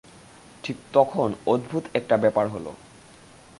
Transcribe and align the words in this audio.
ঠিক 0.63 0.77
তখন 0.93 1.29
অদ্ভুত 1.45 1.83
একটা 1.93 2.15
ব্যাপার 2.17 2.45
হল। 2.47 2.65